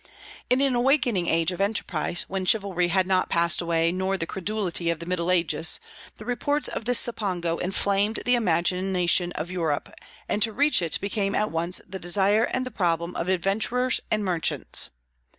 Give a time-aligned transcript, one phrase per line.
[0.49, 4.89] In an awakening age of enterprise, when chivalry had not passed away, nor the credulity
[4.89, 5.79] of the Middle Ages,
[6.17, 9.93] the reports of this Cipango inflamed the imagination of Europe,
[10.27, 14.25] and to reach it became at once the desire and the problem of adventurers and
[14.25, 14.89] merchants.